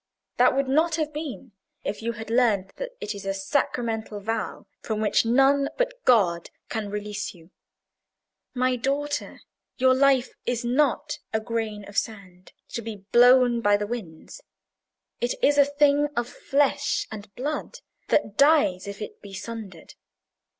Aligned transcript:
That 0.37 0.55
would 0.55 0.67
not 0.67 0.95
have 0.95 1.13
been, 1.13 1.51
if 1.83 2.01
you 2.01 2.13
had 2.13 2.31
learned 2.31 2.73
that 2.77 2.95
it 2.99 3.13
is 3.13 3.23
a 3.23 3.35
sacramental 3.35 4.19
vow, 4.19 4.65
from 4.81 4.99
which 4.99 5.27
none 5.27 5.69
but 5.77 6.03
God 6.05 6.49
can 6.69 6.89
release 6.89 7.35
you. 7.35 7.51
My 8.55 8.77
daughter, 8.77 9.41
your 9.77 9.93
life 9.93 10.33
is 10.43 10.65
not 10.65 11.19
as 11.31 11.41
a 11.41 11.43
grain 11.43 11.85
of 11.87 11.99
sand, 11.99 12.51
to 12.69 12.81
be 12.81 13.05
blown 13.11 13.61
by 13.61 13.77
the 13.77 13.85
winds; 13.85 14.41
it 15.19 15.35
is 15.43 15.59
a 15.59 15.65
thing 15.65 16.07
of 16.15 16.27
flesh 16.27 17.05
and 17.11 17.31
blood, 17.35 17.81
that 18.07 18.35
dies 18.37 18.87
if 18.87 19.03
it 19.03 19.21
be 19.21 19.35
sundered. 19.35 19.93